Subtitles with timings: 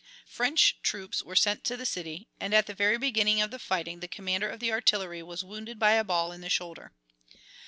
[0.27, 3.99] French troops were sent to the city, and at the very beginning of the fighting
[3.99, 6.91] the commander of the artillery was wounded by a ball in the shoulder.